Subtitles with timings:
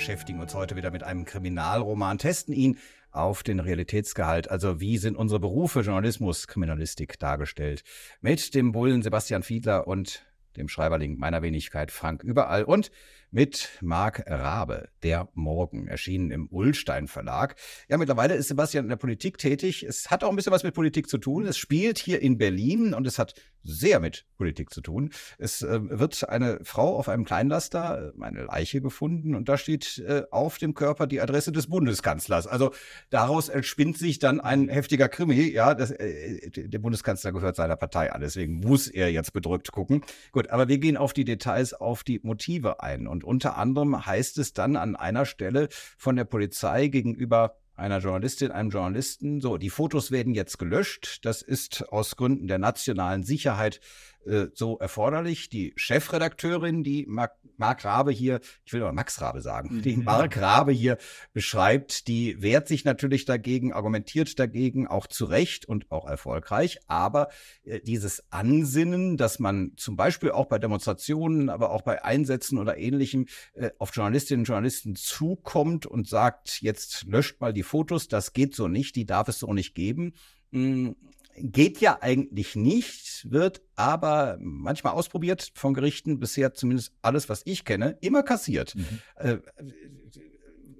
[0.00, 2.78] Beschäftigen uns heute wieder mit einem Kriminalroman, testen ihn
[3.10, 4.50] auf den Realitätsgehalt.
[4.50, 7.84] Also wie sind unsere Berufe Journalismus, Kriminalistik dargestellt?
[8.22, 10.24] Mit dem Bullen Sebastian Fiedler und
[10.56, 12.90] dem Schreiberling meiner Wenigkeit Frank Überall und
[13.30, 17.56] mit Marc Rabe, der Morgen, erschienen im Ullstein Verlag.
[17.88, 19.82] Ja, mittlerweile ist Sebastian in der Politik tätig.
[19.82, 21.46] Es hat auch ein bisschen was mit Politik zu tun.
[21.46, 25.10] Es spielt hier in Berlin und es hat sehr mit Politik zu tun.
[25.38, 29.98] Es äh, wird eine Frau auf einem Kleinlaster, äh, eine Leiche gefunden und da steht
[29.98, 32.46] äh, auf dem Körper die Adresse des Bundeskanzlers.
[32.46, 32.72] Also
[33.10, 35.50] daraus entspinnt sich dann ein heftiger Krimi.
[35.50, 40.02] Ja, das, äh, der Bundeskanzler gehört seiner Partei an, deswegen muss er jetzt bedrückt gucken.
[40.32, 43.06] Gut, aber wir gehen auf die Details, auf die Motive ein.
[43.06, 48.52] Und unter anderem heißt es dann an einer Stelle von der Polizei gegenüber einer Journalistin,
[48.52, 51.20] einem Journalisten, so, die Fotos werden jetzt gelöscht.
[51.24, 53.80] Das ist aus Gründen der nationalen Sicherheit
[54.26, 55.48] äh, so erforderlich.
[55.48, 60.04] Die Chefredakteurin, die Mark, Mark Rabe hier, ich will mal Max Rabe sagen, die mhm.
[60.04, 60.98] Mark Rabe hier
[61.32, 66.80] beschreibt, die wehrt sich natürlich dagegen, argumentiert dagegen, auch zu Recht und auch erfolgreich.
[66.86, 67.28] Aber
[67.64, 72.78] äh, dieses Ansinnen, dass man zum Beispiel auch bei Demonstrationen, aber auch bei Einsätzen oder
[72.78, 78.32] ähnlichem äh, auf Journalistinnen und Journalisten zukommt und sagt, jetzt löscht mal die Fotos, das
[78.32, 80.14] geht so nicht, die darf es so nicht geben
[80.52, 80.96] hm,
[81.42, 87.64] geht ja eigentlich nicht, wird aber manchmal ausprobiert von Gerichten, bisher zumindest alles, was ich
[87.64, 88.74] kenne, immer kassiert.
[88.74, 88.86] Mhm.
[89.16, 89.38] Äh,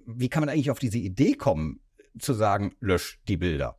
[0.06, 1.80] wie kann man eigentlich auf diese Idee kommen,
[2.18, 3.78] zu sagen, lösch die Bilder?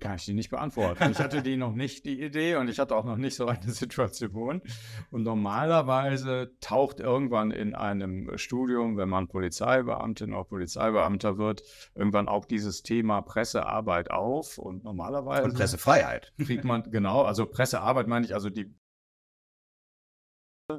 [0.00, 1.10] Kann ich die nicht beantworten.
[1.10, 3.62] Ich hatte die noch nicht, die Idee, und ich hatte auch noch nicht so eine
[3.72, 4.62] Situation.
[5.10, 11.62] Und normalerweise taucht irgendwann in einem Studium, wenn man Polizeibeamtin oder Polizeibeamter wird,
[11.94, 14.58] irgendwann auch dieses Thema Pressearbeit auf.
[14.58, 15.44] Und normalerweise.
[15.44, 16.32] Und Pressefreiheit.
[16.38, 18.74] Kriegt man, genau, also Pressearbeit meine ich, also die.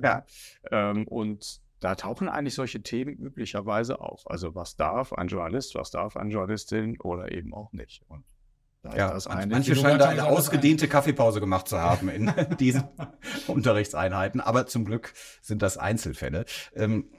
[0.02, 0.26] Ja.
[0.72, 4.30] Ähm, und da tauchen eigentlich solche Themen üblicherweise auf.
[4.30, 8.04] Also was darf ein Journalist, was darf eine Journalistin oder eben auch nicht.
[8.08, 8.26] Und
[8.96, 12.84] ja, manche scheinen da eine ausgedehnte Kaffeepause gemacht zu haben in diesen
[13.48, 16.46] Unterrichtseinheiten, aber zum Glück sind das Einzelfälle.
[16.76, 17.10] Ähm,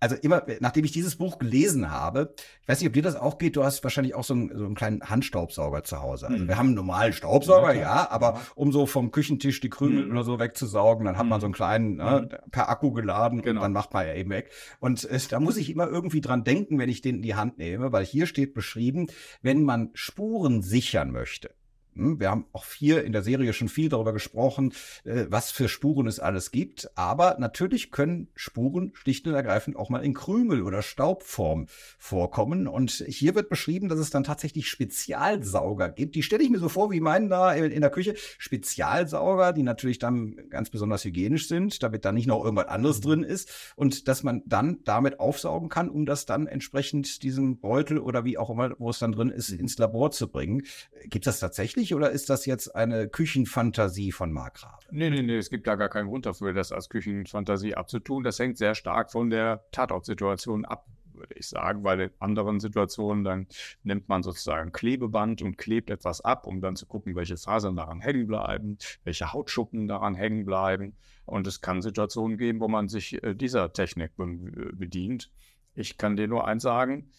[0.00, 3.38] also immer, nachdem ich dieses Buch gelesen habe, ich weiß nicht, ob dir das auch
[3.38, 6.28] geht, du hast wahrscheinlich auch so einen, so einen kleinen Handstaubsauger zu Hause.
[6.28, 6.48] Also mhm.
[6.48, 10.12] wir haben einen normalen Staubsauger, ja, ja aber um so vom Küchentisch die Krümel mhm.
[10.12, 12.50] oder so wegzusaugen, dann hat man so einen kleinen, ne, mhm.
[12.50, 13.60] per Akku geladen genau.
[13.60, 14.50] und dann macht man ja eben weg.
[14.80, 17.58] Und äh, da muss ich immer irgendwie dran denken, wenn ich den in die Hand
[17.58, 19.08] nehme, weil hier steht beschrieben,
[19.42, 21.54] wenn man Spuren sichern möchte, hm,
[21.98, 24.72] wir haben auch hier in der Serie schon viel darüber gesprochen,
[25.04, 26.90] äh, was für Spuren es alles gibt.
[26.96, 31.66] Aber natürlich können Spuren schlicht und ergreifend auch mal in Krümel- oder Staubform
[31.98, 32.68] vorkommen.
[32.68, 36.14] Und hier wird beschrieben, dass es dann tatsächlich Spezialsauger gibt.
[36.14, 38.14] Die stelle ich mir so vor, wie meinen da in der Küche.
[38.38, 43.22] Spezialsauger, die natürlich dann ganz besonders hygienisch sind, damit da nicht noch irgendwas anderes drin
[43.22, 43.72] ist.
[43.76, 48.38] Und dass man dann damit aufsaugen kann, um das dann entsprechend diesen Beutel oder wie
[48.38, 50.62] auch immer, wo es dann drin ist, ins Labor zu bringen.
[51.04, 51.87] Gibt es das tatsächlich?
[51.88, 54.84] Richtig oder ist das jetzt eine Küchenfantasie von Mark Rabe?
[54.90, 58.24] Nee, nee, nee, es gibt da gar keinen Grund dafür, das als Küchenfantasie abzutun.
[58.24, 63.24] Das hängt sehr stark von der Tatortsituation ab würde ich sagen, weil in anderen Situationen
[63.24, 63.48] dann
[63.82, 68.00] nimmt man sozusagen Klebeband und klebt etwas ab, um dann zu gucken, welche Fasern daran
[68.00, 70.94] hängen bleiben, welche Hautschuppen daran hängen bleiben.
[71.26, 75.32] Und es kann Situationen geben, wo man sich äh, dieser Technik bedient.
[75.74, 77.10] Ich kann dir nur eins sagen,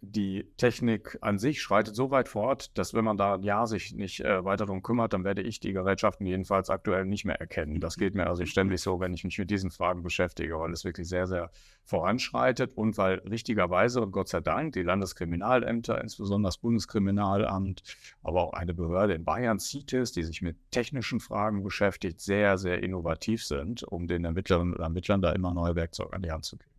[0.00, 3.92] die Technik an sich schreitet so weit fort, dass wenn man da ein Jahr sich
[3.94, 7.80] nicht äh, weiter darum kümmert, dann werde ich die Gerätschaften jedenfalls aktuell nicht mehr erkennen.
[7.80, 10.84] Das geht mir also ständig so, wenn ich mich mit diesen Fragen beschäftige, weil es
[10.84, 11.50] wirklich sehr, sehr
[11.82, 17.82] voranschreitet und weil richtigerweise und Gott sei Dank die Landeskriminalämter, insbesondere das Bundeskriminalamt,
[18.22, 22.82] aber auch eine Behörde in Bayern, CITES, die sich mit technischen Fragen beschäftigt, sehr, sehr
[22.84, 26.56] innovativ sind, um den Ermittlerinnen und Ermittlern da immer neue Werkzeuge an die Hand zu
[26.56, 26.70] geben.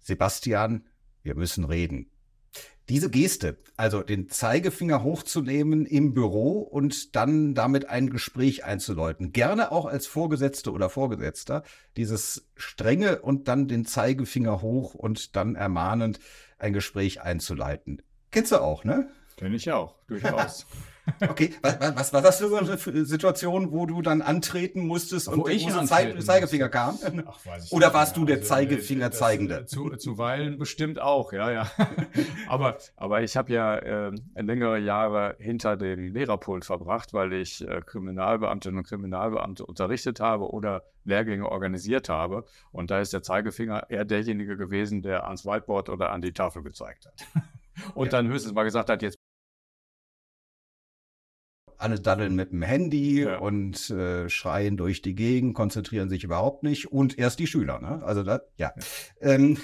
[0.00, 0.86] Sebastian,
[1.28, 2.10] wir müssen reden.
[2.88, 9.70] Diese Geste, also den Zeigefinger hochzunehmen im Büro und dann damit ein Gespräch einzuläuten, gerne
[9.72, 11.64] auch als Vorgesetzte oder Vorgesetzter,
[11.98, 16.18] dieses strenge und dann den Zeigefinger hoch und dann ermahnend
[16.58, 18.00] ein Gespräch einzuleiten.
[18.30, 19.10] Kennst du auch, ne?
[19.36, 20.66] Kenn ich auch, durchaus.
[21.28, 25.50] Okay, was, was war das für eine Situation, wo du dann antreten musstest wo und
[25.50, 26.98] ich der antreten Zeigefinger kam?
[27.26, 28.20] Ach, weiß ich Oder warst mehr.
[28.20, 29.54] du der Also, Zeigefinger äh, das, zeigende?
[29.60, 31.70] äh, Zu, zuweilen bestimmt auch, ja, ja.
[32.48, 37.80] aber, aber ich habe ja äh, längere Jahre hinter dem Lehrerpult verbracht, weil ich äh,
[37.84, 42.44] Kriminalbeamtinnen und Kriminalbeamte unterrichtet habe oder Lehrgänge organisiert habe.
[42.70, 46.62] Und da ist der Zeigefinger eher derjenige gewesen, der ans Whiteboard oder an die Tafel
[46.62, 47.14] gezeigt hat.
[47.94, 48.18] Und Ja.
[48.18, 49.17] dann höchstens mal gesagt hat, jetzt
[51.78, 53.38] alle daddeln mit dem Handy Ja.
[53.38, 57.80] und äh, schreien durch die Gegend, konzentrieren sich überhaupt nicht und erst die Schüler.
[57.80, 58.02] Ne?
[58.04, 58.72] Also da, ja.
[59.20, 59.56] Ähm,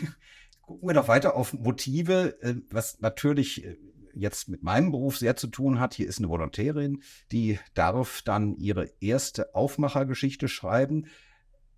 [0.62, 3.76] gucken wir doch weiter auf Motive, äh, was natürlich äh,
[4.14, 5.94] jetzt mit meinem Beruf sehr zu tun hat.
[5.94, 7.02] Hier ist eine Volontärin,
[7.32, 11.06] die darf dann ihre erste Aufmachergeschichte schreiben,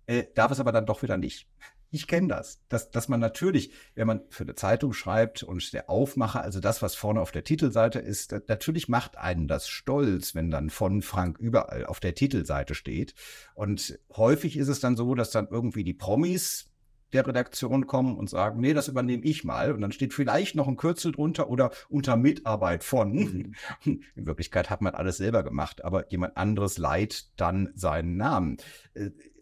[0.05, 1.47] äh, darf es aber dann doch wieder nicht.
[1.97, 5.89] Ich kenne das, dass, dass man natürlich, wenn man für eine Zeitung schreibt und der
[5.89, 10.51] Aufmacher, also das, was vorne auf der Titelseite ist, natürlich macht einen das stolz, wenn
[10.51, 13.15] dann von Frank überall auf der Titelseite steht.
[13.55, 16.69] Und häufig ist es dann so, dass dann irgendwie die Promis
[17.13, 19.71] der Redaktion kommen und sagen, nee, das übernehme ich mal.
[19.71, 23.55] Und dann steht vielleicht noch ein Kürzel drunter oder unter Mitarbeit von.
[23.85, 28.57] In Wirklichkeit hat man alles selber gemacht, aber jemand anderes leiht dann seinen Namen.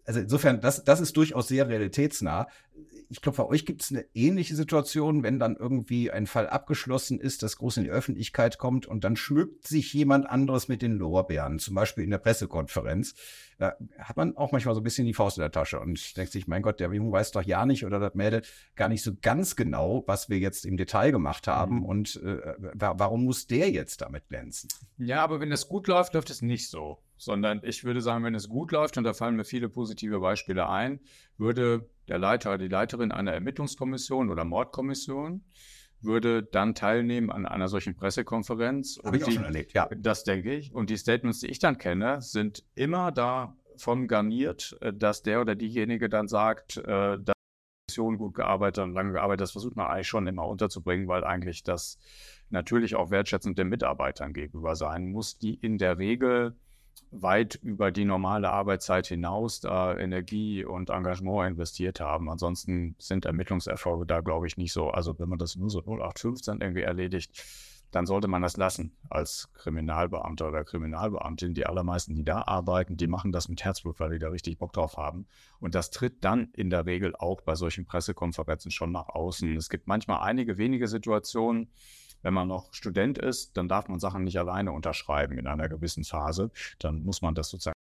[0.05, 2.47] Also insofern, das, das ist durchaus sehr realitätsnah.
[3.09, 7.19] Ich glaube, bei euch gibt es eine ähnliche Situation, wenn dann irgendwie ein Fall abgeschlossen
[7.19, 10.93] ist, das groß in die Öffentlichkeit kommt und dann schmückt sich jemand anderes mit den
[10.93, 13.13] Lorbeeren, zum Beispiel in der Pressekonferenz.
[13.57, 16.31] Da hat man auch manchmal so ein bisschen die Faust in der Tasche und denkt
[16.31, 18.41] sich, mein Gott, der Junge weiß doch ja nicht oder das Mädel
[18.75, 21.85] gar nicht so ganz genau, was wir jetzt im Detail gemacht haben Mhm.
[21.85, 22.37] und äh,
[22.73, 24.69] wa- warum muss der jetzt damit glänzen?
[24.97, 26.99] Ja, aber wenn es gut läuft, läuft es nicht so.
[27.17, 30.67] Sondern ich würde sagen, wenn es gut läuft, und da fallen mir viele positive Beispiele
[30.67, 30.99] ein,
[31.37, 35.43] würde der Leiter, die Leiterin einer Ermittlungskommission oder Mordkommission,
[36.01, 38.99] würde dann teilnehmen an einer solchen Pressekonferenz.
[39.03, 39.89] Habe ich auch die, schon erlebt, ja.
[39.97, 40.73] Das denke ich.
[40.73, 45.55] Und die Statements, die ich dann kenne, sind immer davon garniert, äh, dass der oder
[45.55, 49.41] diejenige dann sagt, äh, dass die Kommission gut gearbeitet und lange gearbeitet.
[49.41, 51.97] Das versucht man eigentlich schon immer unterzubringen, weil eigentlich das
[52.49, 56.55] natürlich auch wertschätzend den Mitarbeitern gegenüber sein muss, die in der Regel
[57.11, 62.29] weit über die normale Arbeitszeit hinaus da Energie und Engagement investiert haben.
[62.29, 64.89] Ansonsten sind Ermittlungserfolge da, glaube ich, nicht so.
[64.89, 67.43] Also wenn man das nur so 0815 irgendwie erledigt,
[67.91, 71.53] dann sollte man das lassen als Kriminalbeamter oder Kriminalbeamtin.
[71.53, 74.73] Die allermeisten, die da arbeiten, die machen das mit Herzblut, weil die da richtig Bock
[74.73, 75.27] drauf haben.
[75.59, 79.55] Und das tritt dann in der Regel auch bei solchen Pressekonferenzen schon nach außen.
[79.55, 81.69] Es gibt manchmal einige wenige Situationen,
[82.25, 86.03] wenn man noch Student ist, dann darf man Sachen nicht alleine unterschreiben in einer gewissen
[86.03, 86.49] Phase.
[86.79, 87.75] Dann muss man das sozusagen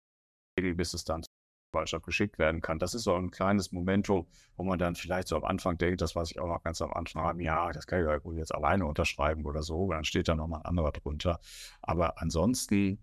[0.57, 1.31] bis es dann zur
[1.73, 2.81] Wahlschaft geschickt werden kann.
[2.81, 6.17] Das ist so ein kleines Momentum, wo man dann vielleicht so am Anfang denkt, das
[6.17, 8.85] weiß ich auch noch ganz am Anfang, ja, das kann ich ja wohl jetzt alleine
[8.85, 11.39] unterschreiben oder so, dann steht da nochmal ein anderer drunter.
[11.81, 12.99] Aber ansonsten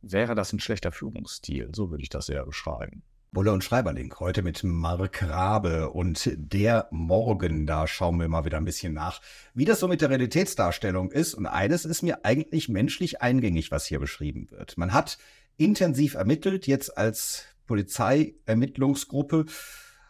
[0.00, 3.02] wäre das ein schlechter Führungsstil, so würde ich das eher beschreiben.
[3.34, 8.58] Bulle und Schreiberling, heute mit Mark Rabe und der Morgen, da schauen wir mal wieder
[8.58, 9.20] ein bisschen nach,
[9.54, 11.34] wie das so mit der Realitätsdarstellung ist.
[11.34, 14.78] Und eines ist mir eigentlich menschlich eingängig, was hier beschrieben wird.
[14.78, 15.18] Man hat
[15.56, 19.46] intensiv ermittelt, jetzt als Polizeiermittlungsgruppe,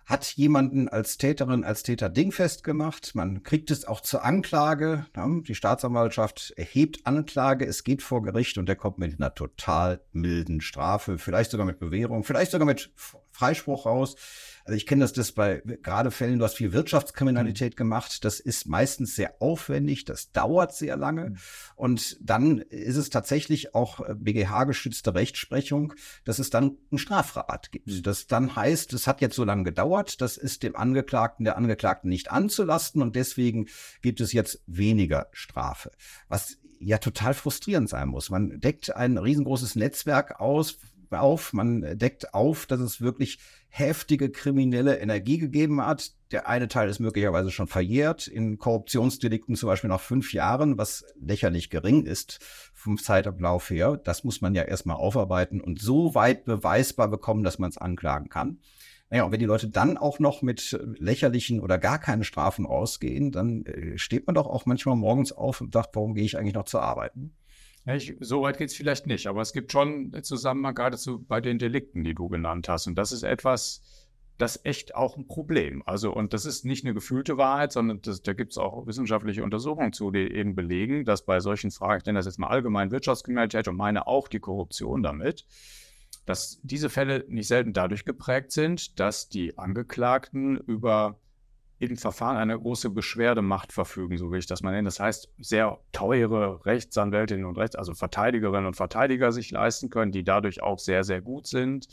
[0.06, 3.14] hat jemanden als Täterin, als Täter dingfest gemacht.
[3.14, 5.06] Man kriegt es auch zur Anklage.
[5.46, 7.66] Die Staatsanwaltschaft erhebt Anklage.
[7.66, 11.78] Es geht vor Gericht und der kommt mit einer total milden Strafe, vielleicht sogar mit
[11.78, 12.90] Bewährung, vielleicht sogar mit
[13.34, 14.16] Freispruch raus.
[14.64, 18.24] Also ich kenne das, das bei gerade Fällen, du hast viel Wirtschaftskriminalität gemacht.
[18.24, 21.34] Das ist meistens sehr aufwendig, das dauert sehr lange.
[21.76, 25.92] Und dann ist es tatsächlich auch BGH-gestützte Rechtsprechung,
[26.24, 28.06] dass es dann einen Strafrat gibt.
[28.06, 32.08] Das dann heißt, es hat jetzt so lange gedauert, das ist dem Angeklagten, der Angeklagten
[32.08, 33.66] nicht anzulasten und deswegen
[34.00, 35.90] gibt es jetzt weniger Strafe.
[36.28, 38.30] Was ja total frustrierend sein muss.
[38.30, 40.78] Man deckt ein riesengroßes Netzwerk aus,
[41.14, 46.12] auf, man deckt auf, dass es wirklich heftige kriminelle Energie gegeben hat.
[46.30, 51.04] Der eine Teil ist möglicherweise schon verjährt, in Korruptionsdelikten zum Beispiel nach fünf Jahren, was
[51.20, 52.38] lächerlich gering ist
[52.72, 53.96] vom Zeitablauf her.
[53.96, 58.28] Das muss man ja erstmal aufarbeiten und so weit beweisbar bekommen, dass man es anklagen
[58.28, 58.58] kann.
[59.10, 63.32] Naja, und wenn die Leute dann auch noch mit lächerlichen oder gar keinen Strafen rausgehen,
[63.32, 66.54] dann äh, steht man doch auch manchmal morgens auf und sagt, warum gehe ich eigentlich
[66.54, 67.12] noch zur Arbeit?
[67.86, 71.58] Ich, so weit geht es vielleicht nicht, aber es gibt schon Zusammenhang geradezu bei den
[71.58, 72.86] Delikten, die du genannt hast.
[72.86, 73.82] Und das ist etwas,
[74.38, 75.82] das echt auch ein Problem.
[75.86, 79.44] Also, und das ist nicht eine gefühlte Wahrheit, sondern das, da gibt es auch wissenschaftliche
[79.44, 82.90] Untersuchungen zu, die eben belegen, dass bei solchen Fragen, ich nenne das jetzt mal allgemein
[82.90, 85.46] Wirtschaftskriminalität und meine auch die Korruption damit,
[86.26, 91.20] dass diese Fälle nicht selten dadurch geprägt sind, dass die Angeklagten über
[91.78, 94.84] im Verfahren eine große Beschwerdemacht verfügen, so will ich das mal nennen.
[94.84, 100.24] Das heißt, sehr teure Rechtsanwältinnen und Rechts, also Verteidigerinnen und Verteidiger sich leisten können, die
[100.24, 101.88] dadurch auch sehr, sehr gut sind.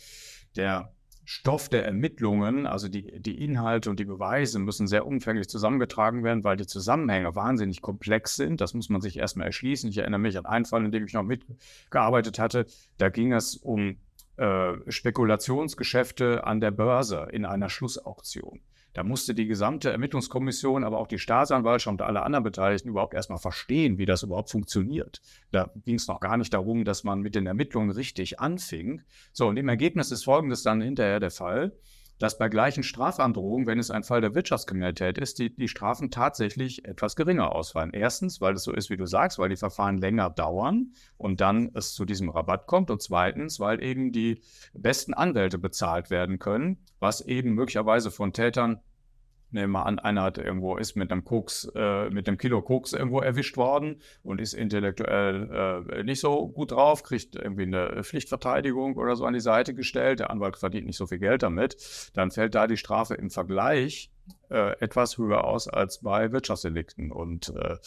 [0.56, 0.94] Der
[1.26, 6.44] Stoff der Ermittlungen, also die, die Inhalte und die Beweise müssen sehr umfänglich zusammengetragen werden,
[6.44, 8.60] weil die Zusammenhänge wahnsinnig komplex sind.
[8.60, 9.90] Das muss man sich erstmal erschließen.
[9.90, 12.66] Ich erinnere mich an einen Fall, in dem ich noch mitgearbeitet hatte.
[12.98, 13.98] Da ging es um
[14.38, 18.62] äh, Spekulationsgeschäfte an der Börse in einer Schlussauktion.
[18.94, 23.40] Da musste die gesamte Ermittlungskommission, aber auch die Staatsanwaltschaft und alle anderen Beteiligten überhaupt erstmal
[23.40, 25.22] verstehen, wie das überhaupt funktioniert.
[25.52, 29.02] Da ging es noch gar nicht darum, dass man mit den Ermittlungen richtig anfing.
[29.32, 31.72] So, und im Ergebnis ist folgendes dann hinterher der Fall
[32.22, 36.86] dass bei gleichen Strafandrohungen, wenn es ein Fall der Wirtschaftskriminalität ist, die, die Strafen tatsächlich
[36.86, 37.92] etwas geringer ausfallen.
[37.94, 41.72] Erstens, weil es so ist, wie du sagst, weil die Verfahren länger dauern und dann
[41.74, 42.92] es zu diesem Rabatt kommt.
[42.92, 44.42] Und zweitens, weil eben die
[44.74, 48.82] besten Anwälte bezahlt werden können, was eben möglicherweise von Tätern
[49.52, 52.94] nehmen wir an, einer hat irgendwo ist mit einem Koks, äh, mit einem Kilo Koks
[52.94, 58.98] irgendwo erwischt worden und ist intellektuell äh, nicht so gut drauf, kriegt irgendwie eine Pflichtverteidigung
[58.98, 60.20] oder so an die Seite gestellt.
[60.20, 62.12] Der Anwalt verdient nicht so viel Geld damit.
[62.14, 64.12] Dann fällt da die Strafe im Vergleich
[64.50, 67.12] äh, etwas höher aus als bei Wirtschaftsdelikten.
[67.12, 67.78] Und äh,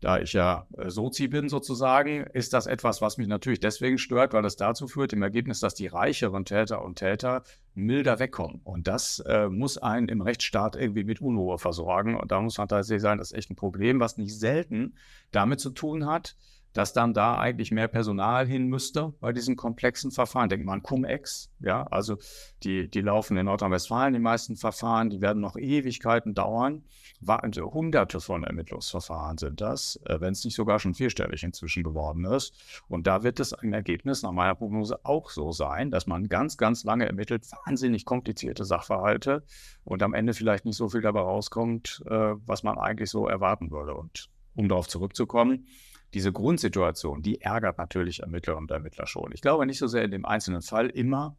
[0.00, 4.32] da ich ja äh, Sozi bin sozusagen, ist das etwas, was mich natürlich deswegen stört,
[4.32, 7.42] weil das dazu führt im Ergebnis, dass die reicheren Täter und Täter
[7.74, 8.60] milder wegkommen.
[8.64, 12.16] Und das äh, muss einen im Rechtsstaat irgendwie mit Unruhe versorgen.
[12.16, 14.94] Und da muss man tatsächlich sagen, das ist echt ein Problem, was nicht selten
[15.30, 16.36] damit zu tun hat,
[16.74, 20.48] dass dann da eigentlich mehr Personal hin müsste bei diesen komplexen Verfahren.
[20.48, 22.18] Denkt man Cum-Ex, ja, also
[22.64, 26.84] die, die laufen in Nordrhein-Westfalen, die meisten Verfahren, die werden noch Ewigkeiten dauern.
[27.26, 32.24] Also hunderte von Ermittlungsverfahren sind das, äh, wenn es nicht sogar schon vierstellig inzwischen geworden
[32.24, 32.82] ist.
[32.88, 36.58] Und da wird es im Ergebnis nach meiner Prognose auch so sein, dass man ganz,
[36.58, 39.44] ganz lange ermittelt, wahnsinnig komplizierte Sachverhalte
[39.84, 43.70] und am Ende vielleicht nicht so viel dabei rauskommt, äh, was man eigentlich so erwarten
[43.70, 43.94] würde.
[43.94, 45.66] Und um darauf zurückzukommen,
[46.14, 49.32] diese Grundsituation, die ärgert natürlich Ermittlerinnen und Ermittler schon.
[49.32, 51.36] Ich glaube nicht so sehr in dem einzelnen Fall immer,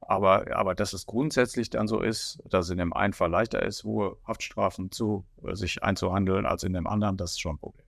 [0.00, 3.62] aber, aber dass es grundsätzlich dann so ist, dass es in dem einen Fall leichter
[3.62, 7.58] ist, hohe Haftstrafen zu äh, sich einzuhandeln, als in dem anderen, das ist schon ein
[7.58, 7.86] Problem.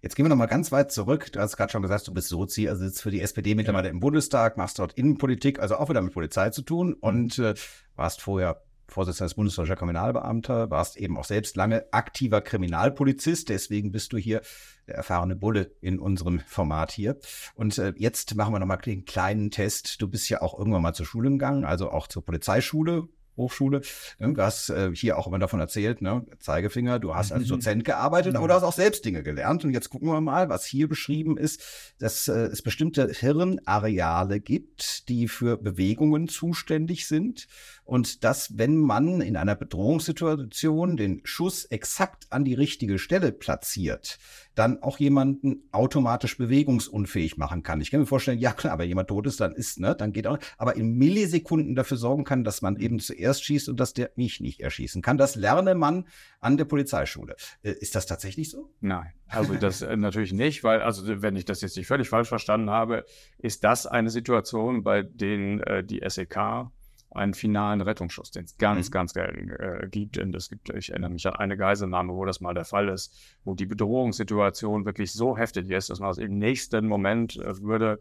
[0.00, 1.32] Jetzt gehen wir nochmal ganz weit zurück.
[1.32, 3.92] Du hast gerade schon gesagt, du bist Sozi, also sitzt für die SPD mittlerweile ja.
[3.92, 7.54] im Bundestag, machst dort Innenpolitik, also auch wieder mit Polizei zu tun und äh,
[7.96, 14.12] warst vorher Vorsitzender des Bundesdeutscher Kriminalbeamter, warst eben auch selbst lange aktiver Kriminalpolizist, deswegen bist
[14.12, 14.40] du hier
[14.86, 17.18] der erfahrene Bulle in unserem Format hier.
[17.54, 20.00] Und äh, jetzt machen wir nochmal den kleinen Test.
[20.00, 23.80] Du bist ja auch irgendwann mal zur Schule gegangen, also auch zur Polizeischule, Hochschule.
[24.18, 24.34] Ne?
[24.34, 26.26] Du hast äh, hier auch immer davon erzählt, ne?
[26.40, 27.48] Zeigefinger, du hast als mhm.
[27.48, 29.64] Dozent gearbeitet, aber du hast auch selbst Dinge gelernt.
[29.64, 35.08] Und jetzt gucken wir mal, was hier beschrieben ist, dass äh, es bestimmte Hirnareale gibt,
[35.08, 37.46] die für Bewegungen zuständig sind.
[37.88, 44.18] Und dass, wenn man in einer Bedrohungssituation den Schuss exakt an die richtige Stelle platziert,
[44.54, 47.80] dann auch jemanden automatisch bewegungsunfähig machen kann.
[47.80, 50.26] Ich kann mir vorstellen, ja klar, wenn jemand tot ist, dann ist, ne, dann geht
[50.26, 54.10] auch, aber in Millisekunden dafür sorgen kann, dass man eben zuerst schießt und dass der
[54.16, 55.16] mich nicht erschießen kann.
[55.16, 56.06] Das lerne man
[56.40, 57.36] an der Polizeischule.
[57.62, 58.68] Äh, ist das tatsächlich so?
[58.80, 62.28] Nein, also das äh, natürlich nicht, weil, also wenn ich das jetzt nicht völlig falsch
[62.28, 63.06] verstanden habe,
[63.38, 66.68] ist das eine Situation, bei denen äh, die SEK
[67.10, 68.92] einen finalen Rettungsschuss, den es ganz, mhm.
[68.92, 70.18] ganz selten äh, gibt.
[70.18, 73.14] Und es gibt, ich erinnere mich an eine Geiselnahme, wo das mal der Fall ist,
[73.44, 77.98] wo die Bedrohungssituation wirklich so heftig ist, dass man aus im nächsten Moment äh, würde,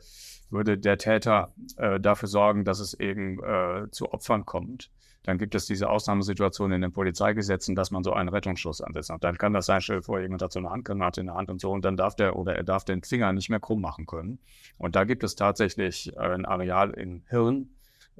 [0.49, 4.91] würde der Täter äh, dafür sorgen, dass es eben äh, zu Opfern kommt.
[5.23, 9.11] Dann gibt es diese Ausnahmesituation in den Polizeigesetzen, dass man so einen Rettungsschuss ansetzt.
[9.11, 11.49] Und dann kann das sein, stell vor, jemand hat so eine Handgranate in der Hand
[11.49, 14.05] und so, und dann darf der oder er darf den Finger nicht mehr krumm machen
[14.05, 14.39] können.
[14.77, 17.71] Und da gibt es tatsächlich ein Areal im Hirn,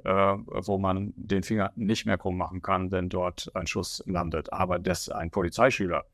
[0.04, 4.52] wo man den Finger nicht mehr krumm machen kann, wenn dort ein Schuss landet.
[4.52, 6.04] Aber dass ein Polizeischüler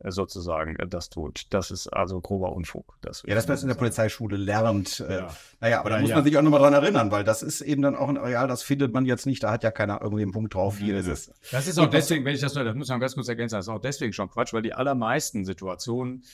[0.00, 1.46] äh, sozusagen äh, das tut.
[1.50, 2.96] Das ist also grober Unfug.
[3.00, 5.00] Das ja, dass man es in der Polizeischule lernt.
[5.00, 5.28] Äh, ja.
[5.60, 7.96] Naja, aber da muss man sich auch nochmal dran erinnern, weil das ist eben dann
[7.96, 10.54] auch ein Areal, das findet man jetzt nicht, da hat ja keiner irgendwie einen Punkt
[10.54, 11.32] drauf, hier ist es.
[11.50, 13.70] Das ist auch deswegen, wenn ich das, das muss man ganz kurz ergänzen, das ist
[13.70, 16.24] auch deswegen schon Quatsch, weil die allermeisten Situationen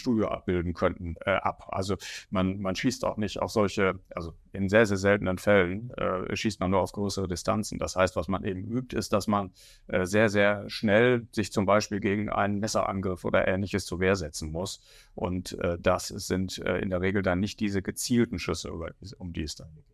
[0.00, 1.68] Studio abbilden könnten, äh, ab.
[1.68, 1.96] Also
[2.30, 6.60] man, man schießt auch nicht auf solche, also in sehr, sehr seltenen Fällen äh, schießt
[6.60, 7.78] man nur auf größere Distanzen.
[7.78, 9.52] Das heißt, was man eben übt, ist, dass man
[9.86, 14.50] äh, sehr, sehr schnell sich zum Beispiel gegen einen Messerangriff oder ähnliches zur Wehr setzen
[14.50, 14.80] muss.
[15.14, 18.72] Und äh, das sind äh, in der Regel dann nicht diese gezielten Schüsse,
[19.18, 19.89] um die es dann geht.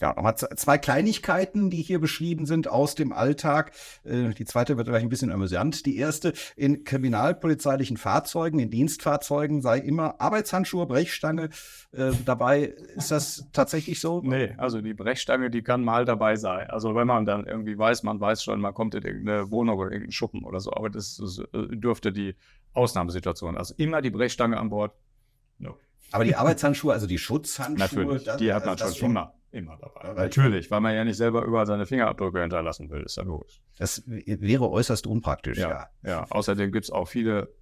[0.00, 3.72] Ja, nochmal zwei Kleinigkeiten, die hier beschrieben sind aus dem Alltag.
[4.04, 5.84] Äh, die zweite wird gleich ein bisschen amüsant.
[5.84, 11.50] Die erste, in kriminalpolizeilichen Fahrzeugen, in Dienstfahrzeugen sei immer Arbeitshandschuhe, Brechstange
[11.92, 12.74] äh, dabei.
[12.96, 14.22] Ist das tatsächlich so?
[14.24, 16.70] Nee, also die Brechstange, die kann mal dabei sein.
[16.70, 19.90] Also wenn man dann irgendwie weiß, man weiß schon, man kommt in irgendeine Wohnung oder
[19.90, 20.72] irgendeinen Schuppen oder so.
[20.72, 22.36] Aber das, das äh, dürfte die
[22.72, 23.58] Ausnahmesituation.
[23.58, 24.92] Also immer die Brechstange an Bord.
[26.12, 29.34] Aber die Arbeitshandschuhe, also die Schutzhandschuhe, Natürlich, das, die hat man also schon immer.
[29.52, 30.12] Immer dabei.
[30.14, 33.60] Natürlich, weil man ja nicht selber überall seine Fingerabdrücke hinterlassen will, ist ja logisch.
[33.78, 35.88] Das wäre äußerst unpraktisch, ja.
[36.02, 36.26] Ja, ja.
[36.30, 37.52] außerdem gibt es auch viele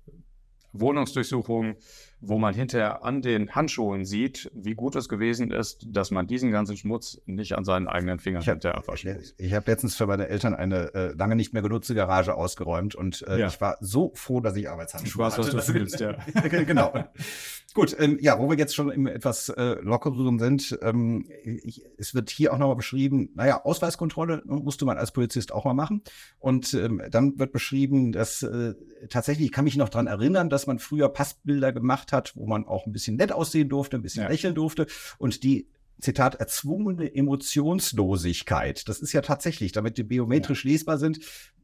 [0.74, 1.76] Wohnungsdurchsuchungen,
[2.20, 6.50] wo man hinterher an den Handschuhen sieht, wie gut es gewesen ist, dass man diesen
[6.50, 9.34] ganzen Schmutz nicht an seinen eigenen Fingern ich hab, hinterher waschen muss.
[9.38, 13.22] Ich habe letztens für meine Eltern eine äh, lange nicht mehr genutzte Garage ausgeräumt und
[13.28, 13.46] äh, ja.
[13.46, 15.42] ich war so froh, dass ich Arbeitshandschuhe hatte.
[15.42, 16.16] Du was du fühlst, ja.
[16.48, 16.92] genau.
[17.74, 22.14] Gut, ähm, ja, wo wir jetzt schon im etwas äh, lockereren sind, ähm, ich, es
[22.14, 26.02] wird hier auch nochmal beschrieben, naja, Ausweiskontrolle musste man als Polizist auch mal machen.
[26.38, 28.74] Und ähm, dann wird beschrieben, dass äh,
[29.10, 32.66] tatsächlich, ich kann mich noch dran erinnern, dass man früher Passbilder gemacht hat, wo man
[32.66, 34.28] auch ein bisschen nett aussehen durfte, ein bisschen ja.
[34.28, 34.86] lächeln durfte.
[35.18, 35.68] Und die
[36.00, 38.88] Zitat, erzwungene Emotionslosigkeit.
[38.88, 40.70] Das ist ja tatsächlich, damit die biometrisch ja.
[40.70, 41.18] lesbar sind,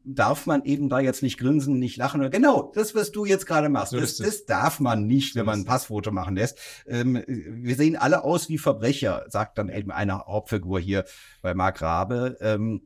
[0.05, 2.31] darf man eben da jetzt nicht grinsen, nicht lachen.
[2.31, 5.61] Genau, das, was du jetzt gerade machst, so das, das, darf man nicht, wenn man
[5.61, 6.59] ein Passfoto machen lässt.
[6.87, 11.05] Ähm, wir sehen alle aus wie Verbrecher, sagt dann eben eine Hauptfigur hier
[11.41, 12.37] bei Mark Rabe.
[12.41, 12.83] Ähm,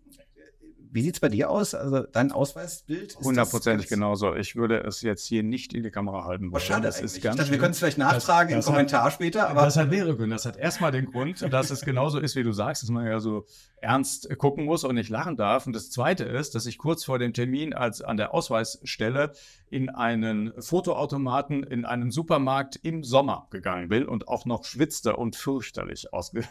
[0.91, 1.75] wie sieht es bei dir aus?
[1.75, 3.17] Also dein Ausweisbild?
[3.21, 4.35] Hundertprozentig genauso.
[4.35, 6.63] Ich würde es jetzt hier nicht in die Kamera halten wollen.
[6.63, 9.13] Schade, das ist ganz dachte, wir können es vielleicht nachfragen das, das im Kommentar hat,
[9.13, 9.49] später.
[9.49, 10.35] Aber das hat mehrere Gründe.
[10.35, 13.21] Das hat erstmal den Grund, dass es genauso ist, wie du sagst, dass man ja
[13.21, 13.47] so
[13.81, 15.67] ernst gucken muss und nicht lachen darf.
[15.67, 19.33] Und das Zweite ist, dass ich kurz vor dem Termin als an der Ausweisstelle
[19.71, 25.37] in einen Fotoautomaten in einen Supermarkt im Sommer gegangen bin und auch noch schwitzte und
[25.37, 26.49] fürchterlich ausgesehen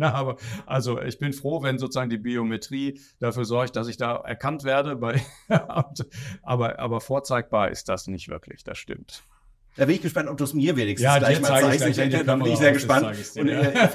[0.00, 0.36] habe.
[0.66, 4.96] Also ich bin froh, wenn sozusagen die Biometrie dafür sorgt, dass ich da erkannt werde.
[4.96, 5.20] Bei,
[6.42, 9.24] aber, aber vorzeigbar ist das nicht wirklich, das stimmt.
[9.74, 11.86] Da bin ich gespannt, ob du es mir wenigstens ja, gleich mal zeigst.
[11.86, 13.06] Ich, ich, da bin ich sehr gespannt.
[13.36, 13.88] Und, äh, äh,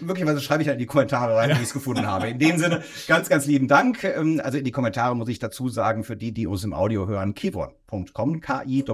[0.00, 1.56] möglicherweise schreibe ich halt in die Kommentare rein, ja.
[1.56, 2.28] wie ich es gefunden habe.
[2.28, 4.04] In dem Sinne, ganz, ganz lieben Dank.
[4.04, 7.08] Ähm, also in die Kommentare muss ich dazu sagen, für die, die uns im Audio
[7.08, 8.86] hören, kivon.com, K-I-V-V-U-N.com.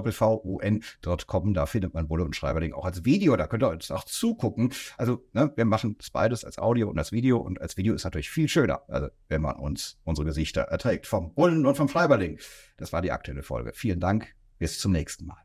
[1.53, 3.35] Da findet man Bulle und Schreiberling auch als Video.
[3.35, 4.73] Da könnt ihr uns auch zugucken.
[4.97, 7.37] Also ne, wir machen das beides als Audio und als Video.
[7.37, 11.05] Und als Video ist natürlich viel schöner, also wenn man uns unsere Gesichter erträgt.
[11.05, 12.39] Vom Bullen und vom Schreiberling.
[12.77, 13.73] Das war die aktuelle Folge.
[13.75, 14.33] Vielen Dank.
[14.57, 15.44] Bis zum nächsten Mal.